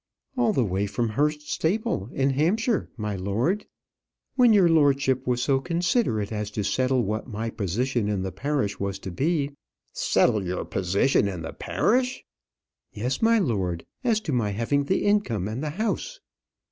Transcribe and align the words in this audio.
"All 0.35 0.51
the 0.51 0.65
way 0.65 0.87
from 0.87 1.09
Hurst 1.09 1.41
Staple, 1.47 2.09
in 2.11 2.31
Hampshire, 2.31 2.89
my 2.97 3.15
lord. 3.15 3.67
When 4.33 4.51
your 4.51 4.67
lordship 4.67 5.27
was 5.27 5.43
so 5.43 5.59
considerate 5.59 6.31
as 6.31 6.49
to 6.57 6.63
settle 6.63 7.03
what 7.03 7.27
my 7.27 7.51
position 7.51 8.07
in 8.09 8.23
the 8.23 8.31
parish 8.31 8.79
was 8.79 8.97
to 8.97 9.11
be" 9.11 9.51
"Settle 10.11 10.43
your 10.43 10.65
position 10.65 11.27
in 11.27 11.43
the 11.43 11.53
parish!" 11.53 12.23
"Yes, 12.91 13.21
my 13.21 13.37
lord 13.37 13.85
as 14.03 14.19
to 14.21 14.31
my 14.33 14.49
having 14.53 14.85
the 14.85 15.05
income 15.05 15.47
and 15.47 15.61
the 15.63 15.69
house." 15.69 16.19